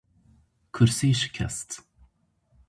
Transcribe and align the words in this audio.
Kursî 0.73 1.09
şikest 1.19 1.69